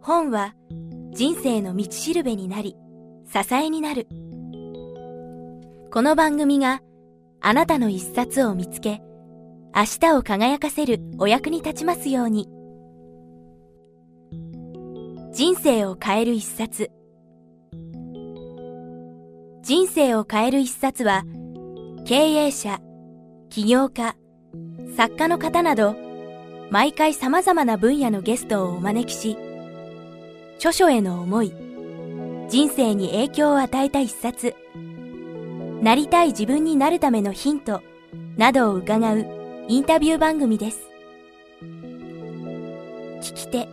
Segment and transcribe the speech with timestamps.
[0.00, 0.54] 本は
[1.12, 2.74] 人生の道しるべになり
[3.30, 4.08] 支えになる。
[5.92, 6.80] この番組が
[7.42, 9.02] あなたの一冊を見つけ
[9.76, 12.48] 明日を輝かせるお役に立ちますように。
[15.34, 16.90] 人生を変える一冊。
[19.60, 21.24] 人生を変える一冊は
[22.06, 22.80] 経営者
[23.50, 24.16] 起業家
[24.96, 26.07] 作家の方など
[26.70, 29.36] 毎回様々な分野のゲストをお招きし
[30.56, 31.52] 著書への思い
[32.48, 34.54] 人生に影響を与えた一冊
[35.82, 37.82] なりたい自分になるためのヒント
[38.36, 39.26] などを伺う
[39.68, 40.80] インタビュー番組です。
[43.20, 43.68] 聞き手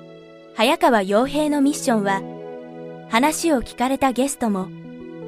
[0.55, 2.21] 早川洋平のミッションは
[3.09, 4.67] 話を聞かれたゲストも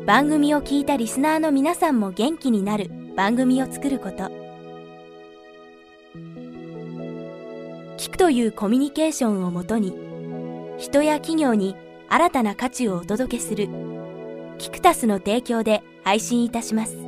[0.06, 4.47] 番組を聞いたリスナーの皆さんも元気になる番組を作ること。
[8.18, 9.94] というコミュニケーションをもとに
[10.78, 11.76] 人や企業に
[12.10, 13.70] 新たな価値をお届けする
[14.58, 17.07] キクタスの提供で配信いたします。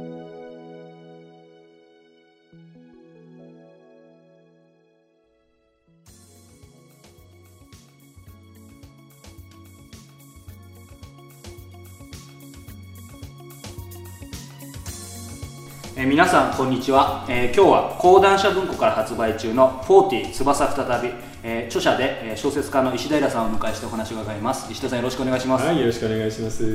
[16.20, 24.70] 皆さんこんにちは、えー今日は講談社文庫から発売中の「フォーティ翼再び」えー著者で、えー小説家の石平さんをお迎えしてお話を伺います。
[24.70, 26.66] 石田さんよろしくお願いします、はい、よろしくお願いします。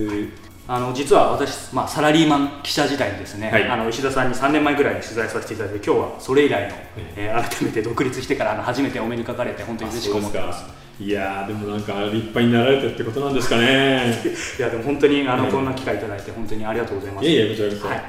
[0.66, 3.68] あの実は私、まあ、サラリーマン記者時代にですね、はい。
[3.68, 6.76] あの石田さんに3年前ぐらいに取材させていただいて今日はそれ以来の、
[7.14, 10.64] えー改めて独立してからあの初めてお目にかかれて本当に嬉しく思ってます。
[10.98, 14.22] いやー、でもなんか立派になられたってことなんですかね。
[14.58, 15.52] いやでも本当にあの、はい。
[15.52, 17.28] こんな機会いただいて本当にありがとうございます。
[17.28, 17.88] いえいえこちらこそ。
[17.88, 18.04] はい、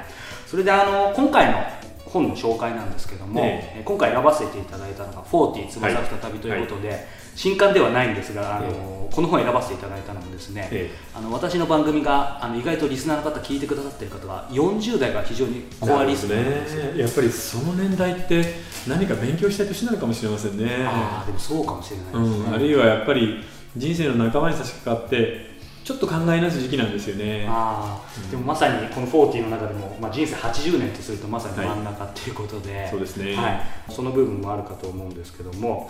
[0.46, 3.80] それであの今回の本の紹介なんですけども、ええ。
[3.80, 17.00] ー今回選ばせていただいたのが「フォーティー翼再び」ということで、新刊ではないんですがあの、この本を選ばせていただいたのもですね、えあの私の番組があの意外とリスナーの方聞いてくださっている方が40代が非常にコアリスナーですよ、ね。
[17.00, 18.54] やっぱりその年代って
[18.88, 20.86] 何か勉強したい年なのかもしれませんね。
[20.86, 23.44] ああでもそうかもしれないですね、うん、あるいはやっぱり
[23.76, 25.55] 人生の仲間に差し掛かって
[25.86, 27.46] ちょっと考えなす時期なんですよね。
[27.48, 28.30] あー。
[28.32, 33.36] でもまさにこの「40」の中でも、まあ、人生80年とするとまさに真ん中っていうことで、そうですね。
[33.36, 35.88] はい、その部分もあるかと思うんですけども、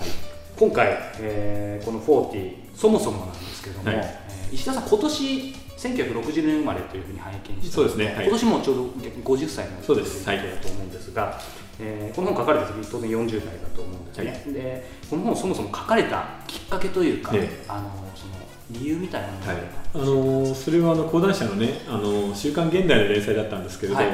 [0.59, 3.97] 今回、えーこの「40」そもそもなんですけども、はい。
[3.97, 8.15] えー石田さん今年1960年生まれというふうに拝見してそうですね。
[8.15, 8.27] はい。
[8.27, 8.83] 今年もちょうど
[9.25, 11.41] 50歳のそうですはいだと思うんですが、
[11.81, 17.65] えーこの本書かれた時当然40代だと思うんですね、はでこの本そもそも書かれたきっかけというか、ええ。
[17.67, 18.36] あのその
[18.71, 19.57] 理由みたいなものはい。
[19.95, 24.07] あのーそれはあの講談社のね「あのー週刊現代」の連載だったんですけれど、はい。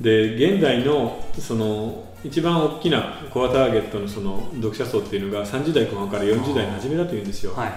[0.00, 7.72] で現代のその一番大きなコアターゲットのその読者層っていうのが30代後半から40代の初めだというんですよ、はい。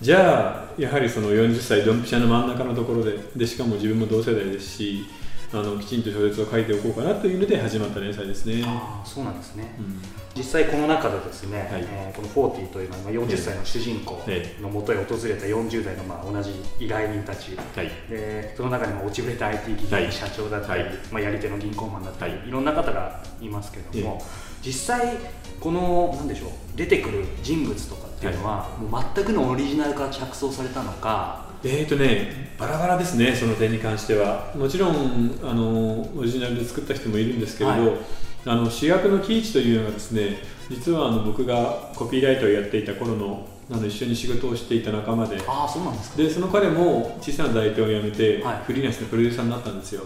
[0.00, 5.04] じゃあやはりその40歳ドンピシャの真ん中のところででしかも自分も同世代ですし
[5.54, 10.02] あのきちんと小説を書いておこうかなというので始まった連載ですね、ああそうなんですね、うん。
[10.34, 11.86] 実際この中でですね、はい。
[11.88, 16.50] えーこの40というのはまあ40歳の主人公えのもとへ訪れた40代のまあ同じ
[16.80, 17.90] 依頼人たち、はい。
[18.10, 20.92] でその中にも落ちぶれた IT 企業の社長だったり、はい。
[21.12, 22.48] まあ、やり手の銀行マンだったり、はい。
[22.48, 24.24] い、ろんな方がいますけども、え
[24.66, 25.18] 実際
[25.60, 34.52] このなんでしょう出てくる人物とかっていうのは、もう全くのオリジナルから着想されたのかえーとね、バラバラですね、その点に関しては。
[34.54, 37.98] もちろんあのオリジナルで作った人もいるんですけれど、はい。
[38.44, 40.36] あの主役の喜一というのがですね
[40.68, 45.40] 実はあの僕がコピーライターをやっていた頃のあの一緒に仕事をしていた仲間で。
[45.48, 46.16] ああそうなんですか。
[46.18, 48.56] でその彼も小さな代表を辞めて、はい。
[48.66, 50.02] フリーランスのプロデューサーになったんですよ。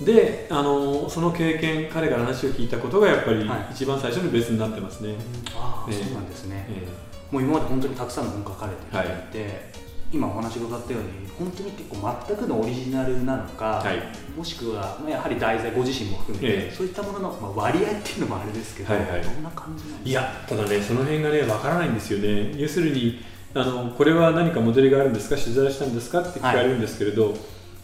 [0.00, 3.66] であのその経験彼から話を聞いたことがやっぱりはい。
[3.72, 5.16] 一番最初のベースになってますね。
[5.54, 6.02] ああ、ええ。
[6.02, 6.88] そうなんですね、え
[7.30, 9.72] もう今まで本当にたくさんの本書かれていて、
[10.12, 11.08] 今お話が伺ったように
[11.38, 13.98] 本当に結構全くのオリジナルなのか、はい。
[14.36, 16.74] もしくはまあやはり題材ご自身も含めて、ええ。
[16.74, 19.22] そういったものの、まあ、割合っていうのもあれですけど、はいはい。
[19.22, 20.08] どんな感じなんですか？
[20.10, 22.54] いやただねその辺がねわからないんですよね。
[22.58, 23.20] 要するに
[23.54, 25.36] あのこれは何かモデルがあるんですか？
[25.36, 26.20] 取材したんですか？
[26.20, 27.34] って聞かれるんですけれど、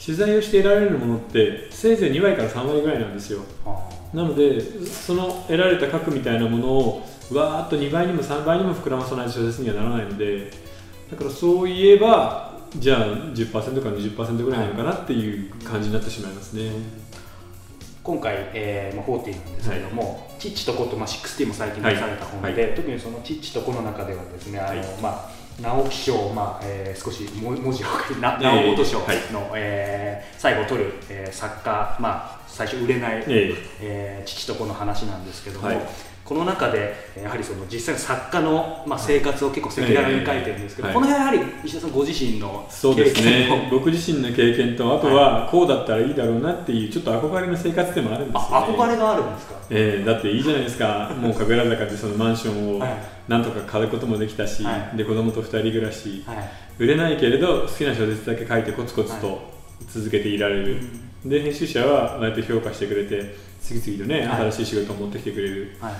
[0.04, 3.40] 取材をして得られるものってせいぜい2割から3割ぐらいなんですよ。
[3.64, 10.50] あなのでその得られた核みたいなものをわーっと2倍にも3倍にも膨らまさないと小説にはならないので
[11.10, 13.52] だからそういえばじゃあ10%
[13.82, 16.70] から20%ぐらいなのかなっていう感じになってしまいますね、
[18.02, 22.74] 今回、えーまあ、40なんですけども、チッチとコと、まあ、60も最近出された本で、はい。
[22.74, 29.16] 特にそのチッチとコの中ではですね、あのはいまあ直木賞、まあえー少しも文字を書いて、なええ直木賞の、はい。
[29.56, 35.80] えー最後を取る、えー作家、まあ、最初売れない、ええー父と子の話なんですけども、はい
[36.28, 43.56] この中でやはりその実際の作家の、まあ、生活を結構赤裸々に書いてるんですけど、はいこの辺はやはり石田さんご自身のそうです経験を。
[43.56, 49.54] ね僕自身の経験とあとはこうだったらいいだろうなっていうちょっと憧れの生活でもあるんですよ、ね、あ憧れがあるんですか？
[49.70, 51.14] えーだっていいじゃないですか。
[51.18, 52.90] もう神楽坂でそのマンションをはい。
[53.28, 54.96] なんとか買うこともできたし、はい。
[54.98, 56.50] で子供と2人暮らし、はい。
[56.78, 59.40] 売れないけれど好きな小説だけ書いてコツコツと
[59.88, 60.80] 続けていられる、
[61.24, 64.52] で編集者は割と評価してくれて次々とね、はい。
[64.52, 65.76] 新しい仕事を持ってきてくれる。
[65.80, 65.92] はい。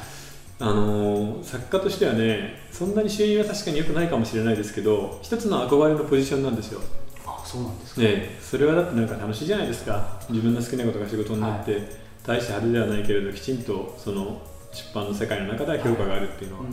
[0.61, 6.81] あのー作家としてはねそんなに収入は確かに良くないかもしれないですけど一つの憧れのポジションなんですよ、
[7.25, 10.20] あそうなんですか、ね、それはだってなんか楽しいじゃないですか。
[10.29, 11.81] 自分の好きなことが仕事になって、
[12.26, 14.43] 大して派手ではないけれどきちんとその
[14.73, 16.65] 出版の世界の中では評価があるっていうのは、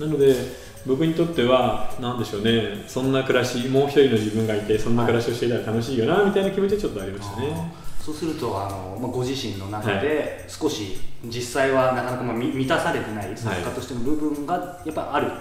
[0.00, 0.34] なので
[0.84, 2.84] 僕にとっては何でしょうね。
[2.88, 7.72] そんな暮らしもう一人の自分がいてそんな暮らしをしていたら楽しいよなみたいな気持ちはちょっとありましたね
[8.04, 15.32] そうするとあの、まあ、ご自身の中で少し実際はなかなかまあみ満たされてない作家としての部分がやっぱあるいう、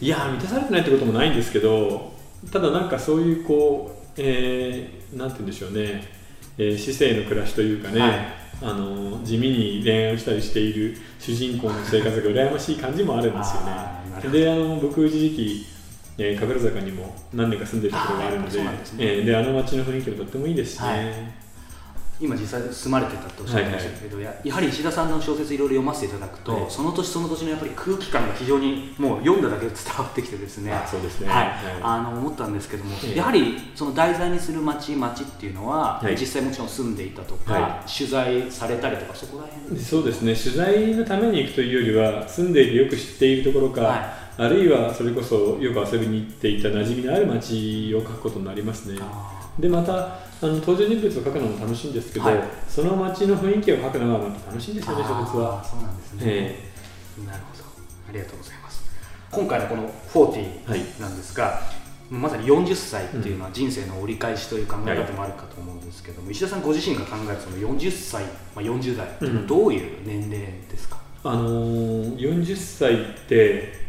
[0.00, 2.12] いやー満たされてないってこともないんですけど
[2.50, 6.02] ただなんかそういうこう、えーなんて言うんでしょうね、
[6.58, 8.12] えー市政の暮らしというかね、はい。
[8.60, 14.28] あの地味に恋愛をしたりしている主人公の生活が羨ましい感じもあるんですよね。
[14.32, 15.66] であの僕一時期
[16.18, 19.04] えー神楽坂にも何年か住んでるところがあるのであですね。
[19.06, 21.47] えーであの街の雰囲気もとってもいいですしね、はい
[22.20, 26.70] 今実際住まれてたとおっしゃってましたけど、ややはり石田さんの小説いろいろ読ませていただくと、はい。
[26.70, 31.28] その年その年のやっぱり空気感が非常にもう読んだだけで伝わってきてですねあそうですね。
[31.28, 31.46] はい。
[31.46, 31.54] はい。
[31.80, 33.16] あの思ったんですけども、ええ。
[33.16, 36.16] やはりその題材にする町町っていうのは、はい。
[36.18, 39.80] 実際もちろん住んでいたとか、は取材されたりとかそこら辺？
[39.80, 40.34] そうですね。
[40.34, 44.00] 取材のために行くというよりは住んでいてよく知っているところか、はい。
[44.40, 48.98] あるいはそれこそよく遊びに行っていた馴染みのある街を描くことになりますね。
[49.00, 49.92] あでまた
[50.40, 52.42] あの登場人物を描くのも楽しいんですけど、はい。
[52.68, 55.64] その街の雰囲気を描くのがまた楽しいんですよね小説あは。
[55.64, 56.70] ーそうなんですね、え
[57.26, 57.64] なるほど。
[58.08, 58.84] ありがとうございます。
[59.30, 61.60] 今回のこの40はいなんですが、
[62.10, 69.08] まさに40歳っていうのは人生の折り返しという考え方もあるかと思うんですけども、石田さんご自身が考えるその40歳、まあ、40代
[69.46, 72.96] どういう年齢ですか、あのー40歳っ
[73.28, 73.87] てあ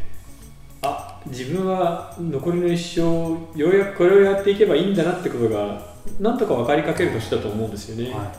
[1.26, 3.00] 自分は残りの一生
[3.58, 5.82] ようやくこれをやっていけばいいんだなってことが
[6.18, 8.32] なんとか分かりかける年だと思うんですよね、は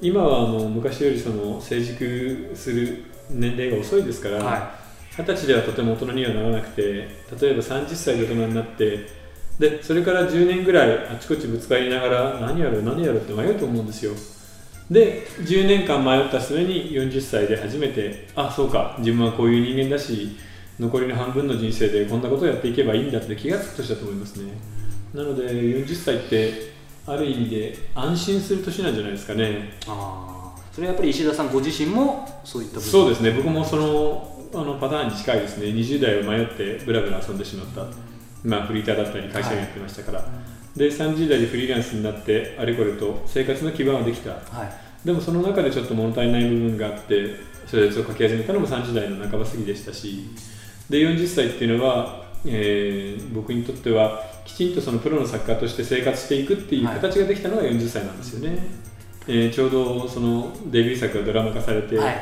[0.00, 4.42] 今はあの昔よりその成熟する年齢が遅いですから、い。
[4.42, 4.82] は
[5.18, 7.06] 二十歳ではとても大人にはならなくて例え
[7.54, 9.06] ば30歳で大人になって
[9.58, 14.12] でそれから10年ぐらいあちこちぶつかりながら何やる何やるって迷うと思うんですよ。
[14.90, 20.36] で10年間迷った末に40歳で初めてあそうか自分はこういう人間だし
[20.80, 24.52] 残りの半分の人生でこんなことをやっていけばいいんだって気がつく年だと思いますね。
[25.14, 26.72] なので40歳って
[27.06, 29.78] ある意味で安心する年なんじゃないですかね。
[29.86, 30.74] あー。
[30.74, 33.32] それはやっぱり石田さんご自身もそういったそうですね。
[33.32, 35.66] 僕もそのあのパターンに近いですね。
[35.66, 37.86] 20代を迷ってブラブラ遊んでしまった、
[38.44, 40.24] まあ、フリーターだったり会社員やってましたから、
[40.74, 44.30] で30代でフリーランスになってあれこれと生活の基盤はできた。
[44.30, 45.06] はい。
[45.06, 47.36] でもその中でちょっと物足りない部分があって
[47.66, 50.30] 小説を書き始めたのも30代の半ば過ぎでしたし
[50.90, 56.94] で40歳っていうのは、えー僕にとってはきちんとそのプロの作家として生活していくっていうはい。
[56.96, 58.58] 形ができたのが40歳なんですよね、
[59.28, 62.16] えーちょうどそのデビュー作がドラマ化されて、はい。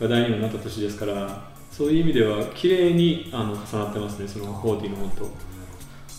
[0.00, 5.30] 話題にもなった年ですからそういう意味では綺麗にあの重なってますねその40の本と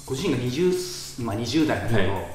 [0.06, 2.26] ご自身が 20,、まあ、20代の頃、はい。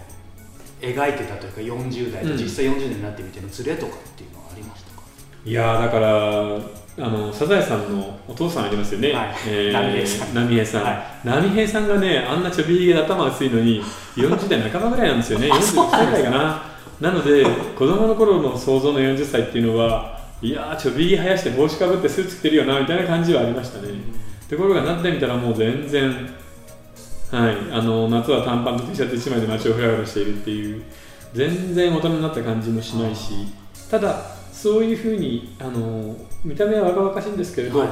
[0.82, 2.36] 描いてたというか40代とうん。
[2.36, 5.02] 実際40年になってみてのズレとかっていうのはありましたか、
[5.44, 6.58] いやーだから
[6.98, 9.34] あのサザエさんのお父さんありますよね、はい。
[9.48, 10.84] えー波平さん。
[11.24, 13.82] 波平さん、がねあんなちょびひげで頭厚いのに
[14.14, 15.48] 40代半ばぐらいなんですよね。
[15.52, 16.62] 40歳ぐらいかな。
[17.00, 17.44] なので
[17.76, 23.88] 子供の頃の想像の40歳っていうのはいやーちょびひげ生やして帽子かぶってスーツ着てるよなみたいな感じはありましたね。
[24.50, 26.10] ところがなってみたらもう全然
[27.30, 27.56] はい。
[27.72, 30.82] あの夏は短パンと T シャツ1枚で街をフラフラしているっていう
[31.32, 33.46] 全然大人になった感じもしないし
[33.90, 34.31] ただ
[34.62, 36.14] そういうふうにあの
[36.44, 37.88] 見た目は若々しいんですけれど、はい。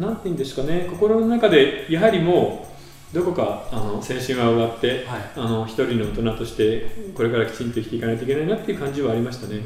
[0.00, 2.68] なんて言うんですかね心の中でやはりも
[3.12, 5.30] うどこかあの青春は終わって、はい。
[5.36, 9.60] あの一人の大人としてこれからきちんと生きていかないといけないなっていう感じはありましたね。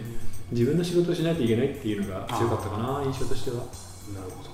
[0.53, 3.57] 自分の仕事をしないといけないっていうのが強かったかな印象としては。
[3.57, 4.50] なるほど。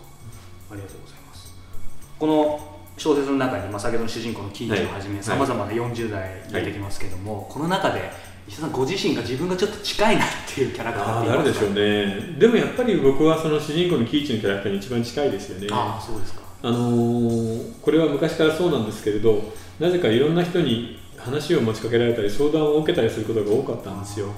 [0.71, 1.53] ありがとうございます。
[2.17, 5.25] この小説の中に、まあ、先ほどの主人公のキーチをはじめはい。
[5.25, 8.09] さまざまな40代出てきますけども、この中で
[8.49, 12.37] 石田さんご自身が自分がちょっと近いなっていうキャラクターあってあ誰でしょうね。
[12.39, 15.69] でもやっぱり僕はその主人公のキーチのキャラクターに一番近いですよね。
[15.71, 16.41] ああそうですか。
[16.63, 24.29] あのーこれは昔からそうなんですけれどなぜかいろんな人に話を持ちかけられたり相談を受けたりすることが多かったんですよ。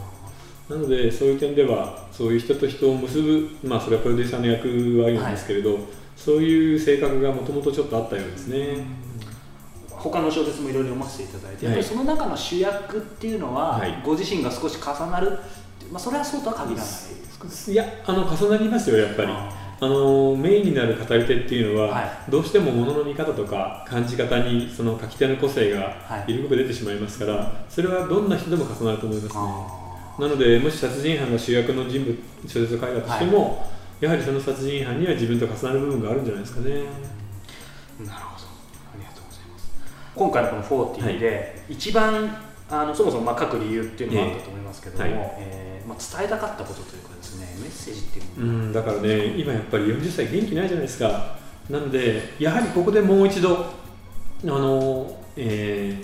[0.69, 4.69] なのでそういう点ではそういう人と人を結ぶまあそれはプロデューサーの役
[5.03, 5.83] 割なんですけれど、はい、
[6.17, 8.85] そういう性格がもともとちょっとあったようですね。
[9.99, 15.39] 他の小説もいろいろ読ませていただいて、はい、その中の主役っていうのは、はい、ご自身が少し重なる、
[15.91, 19.29] まあ、それはそうとは限らないですか、いやあの重なりますよやっぱり。
[19.81, 29.43] あのメインになる語り手っていうのは、はい、どうしてもものの見方とか感じ方にその書き手の個性が色濃く出てしまいますから、それはどんな人でも重なると思いますね。
[30.19, 33.67] なのでもし殺人犯が主役の人物小説を書いたとしても、は
[34.03, 36.71] い、やはりその殺人犯には自分と重なる部分があるんじゃないですかね。
[36.75, 36.85] なる
[38.25, 38.47] ほど。
[38.47, 39.68] ありがとうございます
[40.15, 42.37] 今回のこの40で、はい、一番
[42.71, 51.39] あのそもそもまあ書く理由っていうのもあったと思いますけども、えーはい、えー、まあ、伝えたかったことというかですねメッセージっていうのうんだからね今やっぱり40歳元気ないじゃないですか。
[51.71, 53.67] なのでやはりここでもう一度あ
[54.45, 56.01] の、え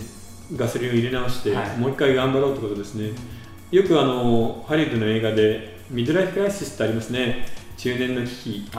[0.50, 3.12] ー、ガソリンを入れ直して、はい、もう一回頑張ろうってことですね。
[3.70, 7.46] よくあのハリウッドの映画でミドライフクライシスってありますね。
[7.76, 8.70] 中年の危機。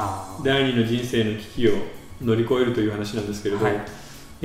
[0.44, 1.74] 第二の人生の危機を
[2.22, 3.82] 乗り越えるという話なんですけれど、はい、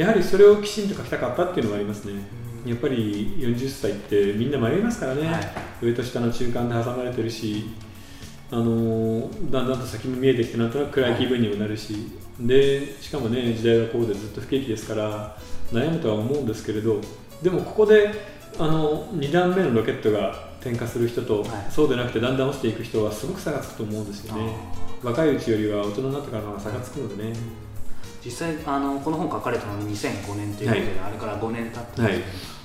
[0.01, 2.23] やはりそれをきちんと書きたかったっていうのがありますね、
[2.65, 5.53] やっぱり40歳ってみんな迷いますからね、はい、
[5.83, 7.67] 上と下の中間で挟まれてるし
[8.51, 11.99] あのだんだんと先も見えてきてなんとなく暗い気分にもなるし、は
[12.45, 15.37] い、でしかもね時代はこうでずっと不景気ですから
[15.71, 16.99] 悩むとは思うんですけれど
[17.43, 18.11] でもここで
[18.59, 24.57] あの2段目のロケットが点火する人と、はい、そうでなくてだんだん落ちていく人はすごく差がつくと思うんですよね。
[25.03, 27.33] 若いうちよりは大人になってからの方が差がつくのでね。
[28.25, 32.23] 実際あのこの本書かれたのは2005年ということで、はい、あれから5年経ってはい、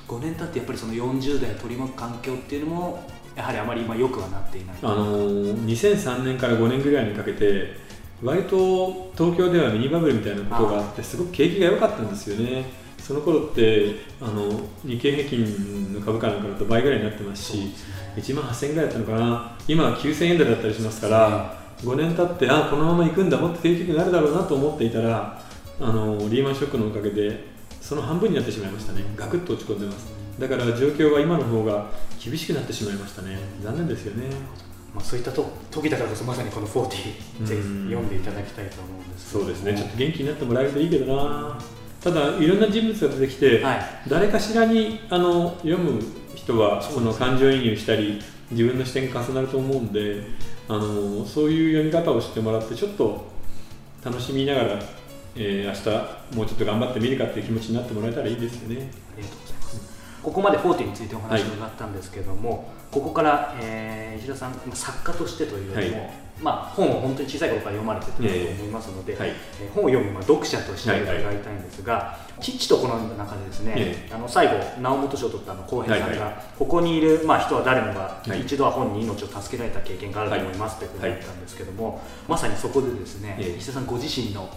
[0.08, 3.04] 5年経ってやっぱりその40代を取り巻く環境っていうのも
[3.36, 4.76] やはりあまり今よくはなっていない。
[4.82, 5.30] あの
[5.66, 7.78] 2003年から5年ぐらいにかけて
[8.24, 12.66] 割と東京ではミニバブルみたいなことがあってすごく景気が良かったんですよね。
[12.98, 14.50] その頃ってあの
[14.84, 17.72] 日経平均の株価なんかだと倍ぐらいになってますし
[18.16, 19.58] 1万8000円ぐらいだったのかな。
[19.68, 25.40] 今は9000円台だったりしますから、5年経ってあこのまま行くんだもっと景気になるだろうなと思っていたら
[25.80, 27.46] あのリーマンショックのおかげで
[27.82, 29.04] その半分になってしまいましたね。
[29.16, 30.08] ガクッと落ち込んでます。
[30.40, 31.90] だから状況は今の方が
[32.24, 33.38] 厳しくなってしまいましたね。
[33.62, 34.30] 残念ですよね。
[34.94, 36.90] まあ、そういったと時だからこそまさにこの40
[37.46, 39.76] ぜひ読んでいただきたいと思うんですそうですね。
[39.76, 41.58] ちょっと元気になってもらえるといいけどな。
[42.02, 46.00] ただいろんな人物が出てきて、はい、誰かしらにあの読む
[46.36, 50.22] 人はその感情移入したり自分の視点が重なると思うんで
[50.68, 53.26] あのそういう読み方をしてもらってちょっと
[54.04, 54.80] 楽しみながら
[55.36, 55.74] えー、明
[56.32, 58.90] 日もうちょっと頑張ってみるかっていう気持ちになってもらえたらいいですよね。
[59.14, 59.96] ありがとうございます。
[60.26, 66.12] ここまで4点についてお話を伺ったんですけども、はい、ここから、えー、石田さん作家としてというよりも、はい、
[66.42, 69.32] まあ、本を本当に小さい頃から読まれてたと思いますので、えーはい、
[69.76, 72.04] 本を読む、まあ、読者として伺いたいんですが、はい。
[72.04, 84.50] はい、父と子の中でですね、えー、あの最後直木賞を取ったあの浩平さんが、ここにいる、まあ、人は誰もが一度は本に命を助けられた経験があると思いますということだったんですけども、まさにそこでですね、石田さんご自身の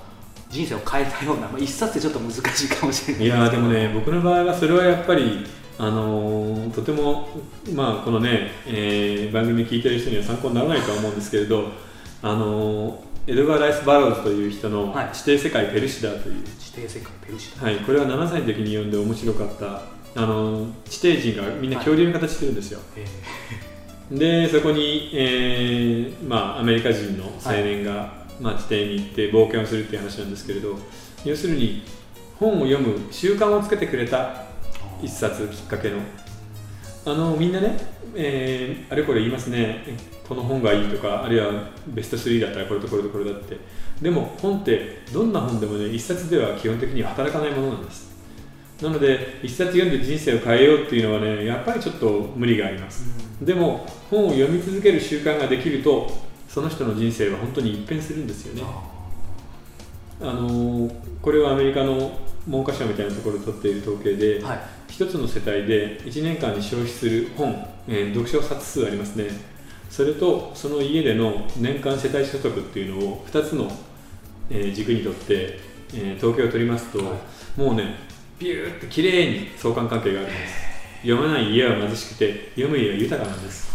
[0.50, 3.24] 人生を変えたような、まあ、一冊ってちょっと難しいかもしれない。
[3.24, 5.46] いやでもね僕の場合はそれはやっぱり
[5.78, 7.28] あのー、とても、
[7.72, 11.68] まあ、このね、えー、番組聞いてる人には参考にならないとは思うんですけれど、
[12.20, 19.82] あのー、エドガー・ライス・バローズという人の「地底世界ペルシダ」という、地底世界ペルシダ、はい、これは7歳の時に読んで面白かった
[20.20, 30.76] あの地底人がみんな恐竜の形してるんですよ、はい、でそこに、えーまあ、アメリカ人の青年が、はいまあ、地底に行って冒険をするっていう話なんですけれど
[31.25, 31.83] 要するに
[32.38, 34.45] 本を読む習慣をつけてくれた
[35.02, 35.99] 一冊きっかけの。
[37.04, 37.76] あのみんなね、
[38.14, 39.85] えー、あれこれ言いますね。
[40.28, 43.57] この本がいいとかあるいはベスト3だったらこれとこれとこれだって。
[44.02, 48.09] でも本ってどんな本でもね一冊では基本的には働かないものなんです。
[48.83, 53.04] なので一冊読んで人生を変えようっていうのはねやっぱりちょっと無理があります、
[53.42, 56.27] でも本を読み続ける習慣ができると
[56.58, 58.68] その人の人生は本当に一変するんですよね。
[60.20, 60.90] あの
[61.22, 69.26] これはアメリカの文科省みたいなところで取っている統計で、はい、1つの世帯で1年間に消費する本、えー、読書冊数ありますね。
[69.88, 73.70] それとその家での年間世帯所得っていうのを2つの、
[74.50, 75.60] えー、軸にとって、
[75.94, 77.14] えー、統計を取りますと、は
[77.56, 77.94] い、もうね
[78.40, 80.54] ビューって綺麗に相関関係があるんです。
[81.02, 83.72] 読まない家は貧しくて読む家は豊かなんです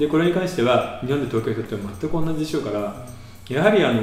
[0.00, 3.06] でこれに関しては日本で東京にとっては全く同じでしょうから
[3.50, 4.00] やはりあの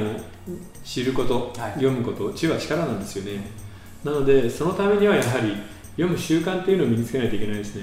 [0.84, 3.50] 知ること、はい、読むこと知は力なんですよね。
[4.04, 5.56] なのでそのためにはやはり
[5.96, 7.82] 読む習慣っていうのを身につけないといけないですね、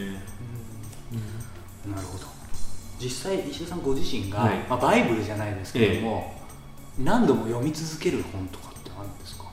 [1.85, 2.23] うん、なるほど。
[2.97, 6.33] 実際石田さんご自身が、はい、まあ、バイブルじゃないですけれども、
[6.97, 9.43] ええ、何度も読み続ける本とかってあるんですか？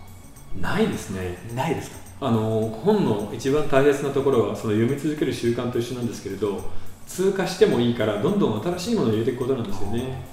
[0.61, 1.37] ないですね。
[1.57, 1.97] ないですか？
[2.21, 6.63] あの本の一番大切なところはその読み続ける習慣と一緒なんですけれど
[7.13, 10.25] 通過してもいいからどんどん新しいものを入れていくことなんですよね。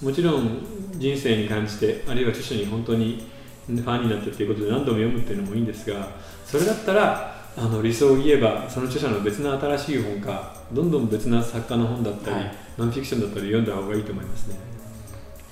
[0.00, 3.26] もちろん人生に感じてあるいは著書に本当に
[3.66, 6.08] ファンになってっていうことで何度も読むっていうのもいいんですが
[6.46, 14.56] それだったらあの理想を言えばその著者の別の新しい本かどんどん別な作家の本だったり、はい、ノンフィクションだったり読んだ方がいいと思いますね。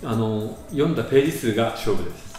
[0.04, 2.36] あの読んだページ数が勝負です。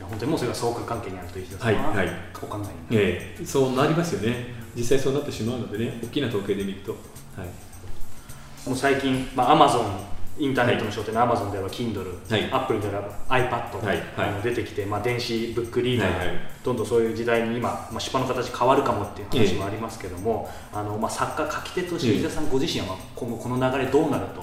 [0.00, 2.08] 本当にもうそれが相関関係にあるというはいはい、
[2.42, 2.58] お考
[2.90, 4.62] え、ええ、そうなりますよね。
[4.76, 6.94] 実際そうなってしまうのでね大きな統計で見ると、
[7.36, 13.96] はい、もう最近、まあ、アマゾンインターネットの商店のアマゾンでは Kindle、はい、アップルでは iPad が、はい。
[14.16, 24.42] はい、出てきて、まあ、電子ブックリーダー、はいはい、どんどんそういう時代に今、まあ、出版の形変わるかもっていう話もありますけども、えー、あのまあ、作家書き手として飯田さんご自身は今後この流れどうなると？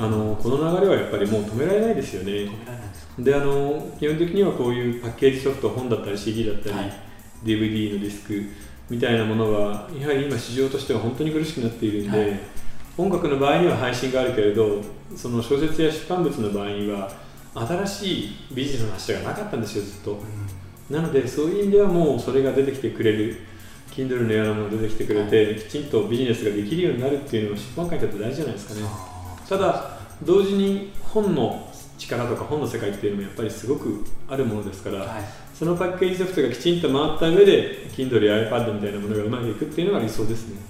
[0.00, 2.30] あのこの流れはやっぱりもう止められないですよね。
[2.32, 6.92] 止められないですであの基本的にはこういうパッケージソフト本だったり CD だったり、はい、
[7.42, 8.44] DVD のディスク
[8.90, 12.40] みたいなものはやはり今市場としては本当に苦しくなっているんで、はい、
[12.96, 14.82] 音楽の場合には配信があるけれど
[15.16, 17.10] その小説や出版物の場合には
[17.54, 23.38] 新しいビジネスの発射がなかったんですよずっと、うん、なのでそういう意味ではもうそれが出てきてくれる
[23.90, 28.80] Kindle のようなものが出てきてくれて、はい、きちんとビジネスができるようになるっていうのは出版界にとって大事じゃないですかね。
[29.48, 31.68] ただ同時に本の
[31.98, 35.24] 力とか本の世界っていうのもやっぱりすごくあるものですから、はい、
[35.58, 40.60] そのパッケージソフトがきちんと回った上で Kindle や iPad みたいなものがうまくいくっていうのが理想ですね。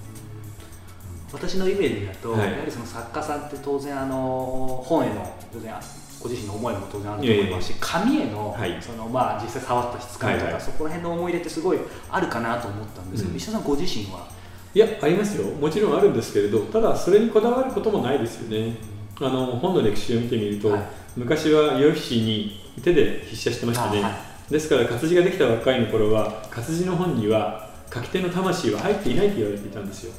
[1.31, 5.75] 私のイメージだと、はい、やはりその作家さんって当然あの本への当然
[6.19, 11.77] ご自身の思いも当然あると思いますし、紙への,、そのまあ、実際触った質感とか、はいはい、そこら辺の思い入れってすごい
[12.09, 14.27] あるかなと思ったんですけど、うん、石田さんご自身は？
[14.73, 15.45] いやありますよ。
[15.45, 18.77] もちろんあるんですけれどただそれにこだわることもないですよね。
[19.21, 20.81] あの本の歴史を見てみると、はい。
[21.15, 24.13] 昔は洋皮紙に手で筆写してましたね、はい、
[24.49, 30.13] ですから活字ができた若いの頃は活字の本には書き手の魂は入っていないと言われていたんですよ。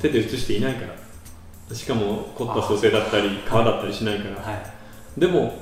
[0.00, 1.74] 手で写していないから。
[1.74, 4.52] しかも凝った蘇生だったり皮だったりしないから、は
[5.16, 5.58] い、でも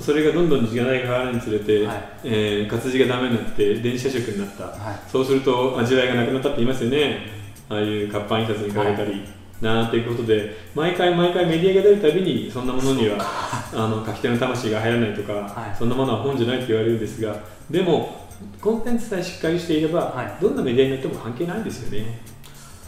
[0.00, 7.44] それがどんどん時間が変わるにつれて、はい、えー、活字がダメになって電子写色になった、はい、そうすると味わいがなくなったって言いますよね。
[7.68, 9.24] ああいう活版印刷に変えたり、
[9.60, 13.16] なっていうことで毎回毎回メディアが出るたびにそんなものには
[13.72, 17.36] あの書き手の魂が入らないとか、はい、そんなものは本じゃないと言われるんですが
[17.70, 18.24] でも
[18.60, 22.18] コンテンツさえしっかりしていれば、はい、どんなメディアによっても関係ないんですよね。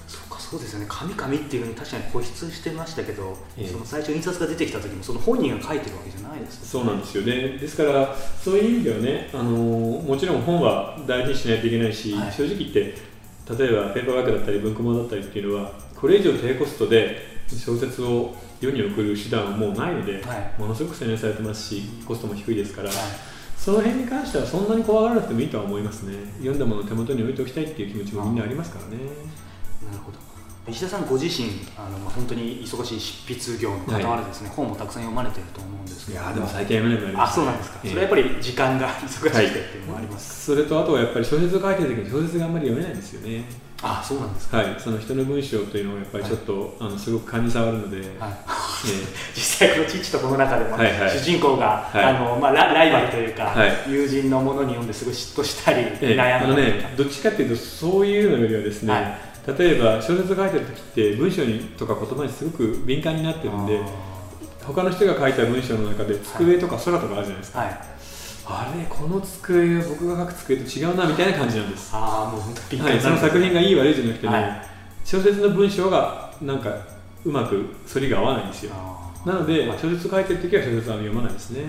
[0.07, 0.87] そうかそうですよね。
[0.89, 7.59] 紙紙っていうふうに確かに固執してましたけど、えー、その最初印刷が出てきた時もその本人が書いてるわけじゃないです、ね、そうなんですよね。
[7.59, 12.95] ですからそういう意味ではねあのもちろん本は大事にしないといけないし、はい、正直言って
[13.49, 22.99] 例えばペーパーワークだったり文庫本だったりっていうのはこれ以上低コストで小説を世に送る手段はもうないので、はい、ものすごく洗練されてますしコストも低いですから、はい、
[23.57, 26.15] その辺に関してはそんなに怖がらなくてもいいとは思いますね。
[26.39, 28.97] 読んだものを手元に置いておきたいっていう気持ちもみんなありますからね。
[29.87, 30.19] なるほど
[30.69, 31.49] 石田さんご自身
[31.79, 36.19] あの、まあ、本当に忙しい執筆業の傍らですね、はい、本もたくさん読まれてると思うんですけど。
[36.21, 43.67] いやでも最近読めなくなりました、あそうなんですか、えー、それはやっぱり時間が忙しくてっていうのもあります、はい、それとあとはやっぱり小説を書いてる時に小説があんまり読めないんですよね。
[43.83, 48.31] あそうなんですか、はい、その人の文章というのをやっぱりちょっと、はい、あのすごく感じ触るので、はい、えー、
[49.37, 63.81] 実際この父とこの中でも、はいはい、主人公が、はい、あのまあ、ラライバルというか、はい、友人のものに読んですごい嫉妬したり、えー、悩んだり、ね、どっちかっていうとそういうのよりはですね、例えば小説を書いてる時って文章にとか言葉にすごく敏感になってるんで
[64.65, 67.81] 他の人が書いた文章の中で机とか空とかあるじゃないですか、はい。
[68.49, 71.91] あれこの机僕が書く机と違うなみたいな感じなんです。
[71.95, 74.63] ああもう本当に、はい、その作品がいい悪いじゃなくてね、はい、
[75.05, 76.71] 小説の文章がなんか
[77.25, 78.73] うまく反りが合わないんですよ。
[79.25, 81.63] なので、まあ、小説書いてる時は小説は読まないですね、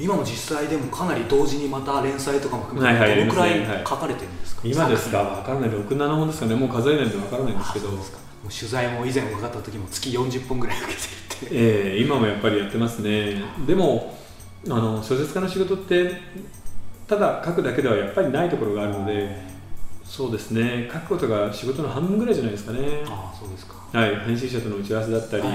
[0.00, 5.22] 今も実際でもかなり同時にまた連載とかも含めてどのくらい書かれてるんですか、今ですか？
[5.22, 5.70] 分からない。
[5.70, 6.54] 67本ですかね。
[6.54, 7.88] もう数えないと分からないんですけど。
[8.48, 11.54] 取材も以前伺った時も月40本ぐらい受けてるって。
[11.54, 13.42] ええー、今もやっぱりやってますね。
[13.66, 14.18] でも
[14.66, 16.20] あの小説家の仕事って
[17.06, 19.42] ただ書くだけではやっぱりないところがあるので
[20.04, 20.88] そうですね。
[20.92, 22.78] 書くことが仕事の半分ぐらいじゃないですかね。
[23.06, 23.74] あそうですか。
[23.92, 24.16] はい。
[24.26, 25.48] 編集者との打ち合わせだったり、は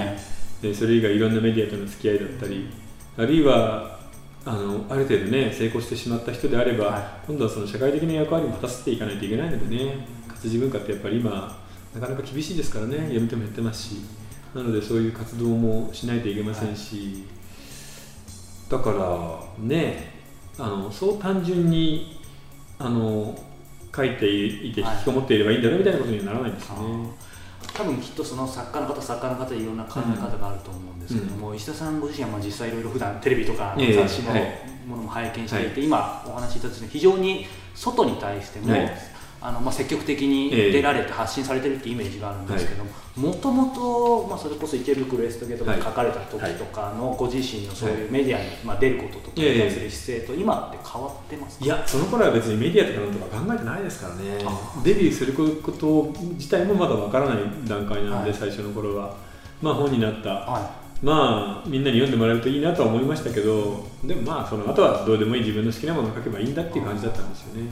[0.62, 2.68] い、それ以外いろんなメディアとの付き合いだったり
[3.18, 3.95] あるいは
[4.46, 11.60] あのある程度ね成功してしまった人であれば、はい、今度はその社会的な役割も果たせていかないといけないのでね活字文化ってやっぱり今
[11.94, 13.96] なかなか厳しいですからねやめてもやってますし
[14.54, 17.36] なのでそういう活動もしないといけませんし、はい
[18.68, 20.12] だからね
[20.58, 22.20] あのそう単純に
[22.78, 23.38] あの
[23.94, 26.76] 書いていて引きこもっていればいいんだろうみたいなことにはならないですね、
[27.76, 34.32] 多分きっとその作家の方作家の方いろんな考え方があると思うんですけども、うん、石田さんご自身はまあ実際いろいろ普段テレビとか雑誌の
[34.86, 38.98] ものも拝見していて、今お話しいただいた非常に外に対しても、はい、
[39.40, 42.84] あのまあ、積極的に出られて発信されてるっていうイメージがあるんですけど
[43.16, 54.38] もともとそれこそ池袋エストゲートが書かれた時とかのご自身のそういうメディアにまあ出ることとかに対する姿勢と今って変わってますいやその頃は別にメディアとかなんとか考えてないですからね。
[54.82, 59.16] デビューすること自体もまだわからない段階なので、はい、最初の頃は。
[59.62, 61.04] まあ本になった、はい。
[61.04, 65.42] まあみんなに読んでもらえるといいなとは思いましたけどでもまあその後はどうでもいい。
[65.42, 67.70] 自分の好きなものを書けばいいんだっていう感じだったんですよね。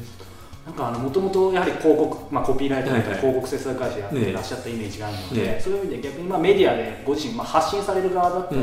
[0.67, 8.55] なんかもともとやはり広告、まあ、コピーライターとか広告制作会社やってらっしゃったイメージがあるので、ね、そういう意味で逆にまあメディアでご自身、まあ、発信される側だった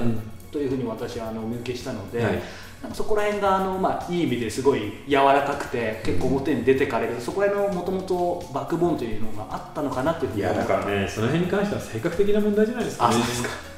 [0.51, 2.33] というふうに私はあのお見受けしたので、はい、
[2.81, 13.15] なんかそこら辺があの、まあ、いい意味ですごい柔らかくて結構表に出てかれるそこら辺のもともとバックボーンというのがあったのかなというふうにいやだからねその辺に関しては性格的な問題じゃないですかね。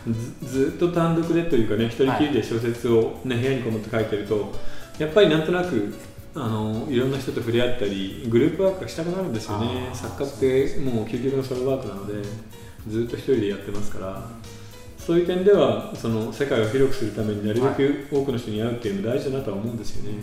[0.08, 4.52] ずずっと単独でというかね一人きりで小説を、ね、部屋にこもって書いてると
[4.98, 5.94] やっぱりなんとなく
[6.36, 9.90] あのいろんな人と触れ合ったりグループワークがしたくなるんですよね。
[9.94, 12.28] 作家ってもう究極のソロワークなので
[12.88, 14.54] ずっと一人でやってますから。
[15.04, 20.18] そういう点ではその世界を広くするためになるべく多くの人に会うっていうのも大事だなとは思うんですよね、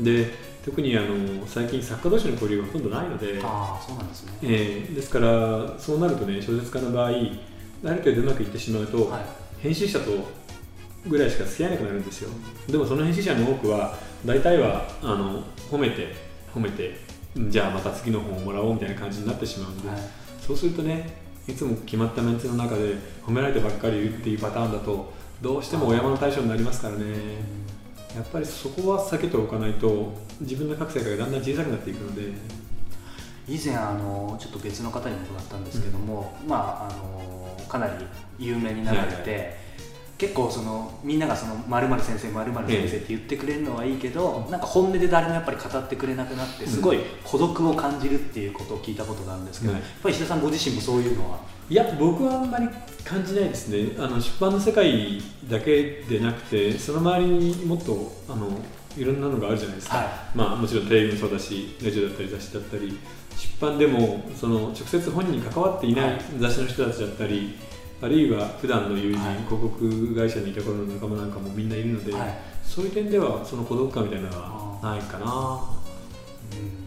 [0.00, 0.32] で
[0.64, 9.24] 特にあの最近作家同士の交流がほとんどないのであそうなんですね、えー、ですからそうなるとね小説家の場合ある程度うまくいってしまうと、はい、
[9.60, 10.10] 編集者と
[11.06, 12.30] ぐらいしか付き合えなくなるんですよ。
[12.68, 13.94] でもその編集者の多くは
[14.26, 16.14] 大体はあの褒めて
[16.52, 16.98] 褒めて
[17.36, 19.98] じゃあまた次の本をもらおうみたいな感じになってしまうんで、はい、
[20.40, 27.04] そうするとねいつも決まったメンツの中で褒められてばっかりいるっていうパターンだとどうしてもお山の対象になりますからね。
[28.16, 32.32] やっぱりそこは避けておかないと自分の書く世界がだんだん小さくなっていくので。
[33.48, 37.92] 以前あのちょっと別の方に伺ったんですけども、うん、まああのかなり
[38.40, 39.65] 有名になられて、はいはい
[40.18, 51.38] 結構そのみんながその〇〇先生〇〇先生って言ってくれるのはいいけど、ええ、なんか本音で誰もやっぱり語ってくれなくなってすごい孤独を感じるっていうことを聞いたことがあるんですけど、うん、やっぱり石田さんご自身もそういうのは？
[51.68, 52.68] いや僕はあんまり
[53.04, 53.94] 感じないですね。
[53.98, 58.48] あの出版の世界だけでなくてその周りにもっとあの
[58.96, 62.98] いろんなのがあるじゃないですか、はい、まあ、もちろんテレビもそうだしラジオだったり雑誌だったり
[63.36, 66.20] 出版でもその直接本人に関わっていない。
[66.38, 67.54] 雑誌の人たちだったり、
[68.06, 75.28] あるいは普段の友人、はい、広告会社にいた頃の仲間なんかもみんないるので、はい、そういう点ではその孤独感みたいなのはないかな、う
[76.54, 76.86] ん、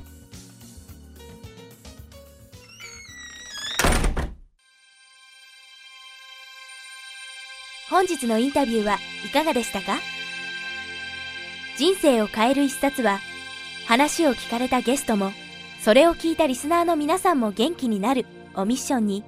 [7.90, 9.98] 本日のインタビューはいかがでしたか？
[11.76, 13.20] 人生を変える一冊は
[13.88, 15.34] 話を聞かれたゲストも
[15.82, 19.26] それを聞いたリスナーの皆さんも元気になるをミッションに。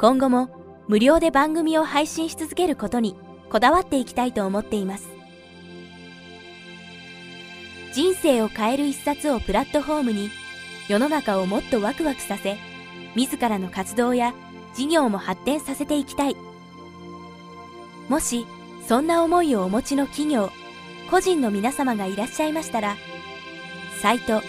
[0.00, 3.16] 今後も無料で番組を配信し続けることに
[3.50, 5.08] こだわっていきたいと思っています。
[7.92, 10.30] 人生を変える一冊をプラットフォームに
[10.88, 12.56] 世の中をもっとワクワクさせ、
[13.14, 14.34] 自らの活動や
[14.74, 16.36] 事業も発展させていきたい。
[18.08, 18.46] もし、
[18.88, 20.50] そんな思いをお持ちの企業、
[21.10, 22.96] 個人の皆様がいらっしゃいましたら、
[24.00, 24.40] サイト、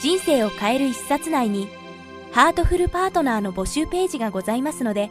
[0.00, 1.68] 人生を変える一冊内に、
[2.32, 5.10] ハートフルパートナーの募集ページがございますので、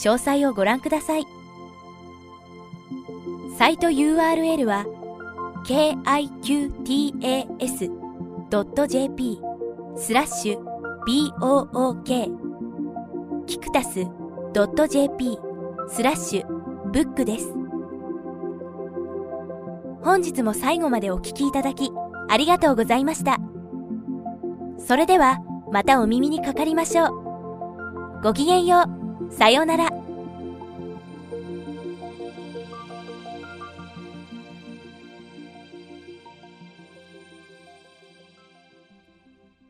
[0.00, 1.26] 詳細をご覧ください。
[3.58, 4.86] サイト URL は
[5.66, 6.40] kiqtas.jp
[9.96, 10.60] スラッシュ
[11.06, 12.04] book
[13.46, 14.06] キクタス
[14.88, 15.38] .jp
[15.88, 16.46] スラッシュ
[16.90, 17.52] ブックです。
[20.02, 21.92] 本日も最後までお聴きいただき
[22.30, 23.36] ありがとうございました。
[24.78, 27.10] それではまたお耳にかかりましょう。
[28.22, 28.99] ごきげんよう。
[29.30, 29.90] さよなら。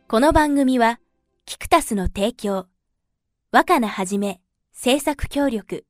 [0.08, 0.98] この番組は、
[1.44, 2.66] キクタスの提供、
[3.52, 4.40] 若菜はじめ、
[4.72, 5.84] 制作協力、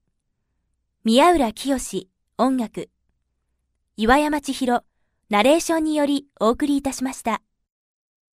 [1.04, 2.90] 宮浦清音楽、
[3.96, 4.84] 岩山千尋、
[5.30, 7.40] ナレーションによりお送りいたしました。